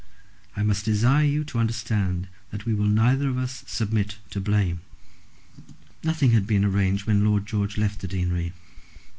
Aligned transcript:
I 0.57 0.63
must 0.63 0.83
desire 0.83 1.25
you 1.27 1.43
to 1.43 1.59
understand 1.59 2.27
that 2.49 2.65
we 2.65 2.73
will 2.73 2.87
neither 2.87 3.29
of 3.29 3.37
us 3.37 3.63
submit 3.67 4.17
to 4.31 4.41
blame." 4.41 4.79
Nothing 6.03 6.31
had 6.31 6.47
been 6.47 6.65
arranged 6.65 7.05
when 7.05 7.23
Lord 7.23 7.45
George 7.45 7.77
left 7.77 7.99
the 8.01 8.07
deanery. 8.07 8.53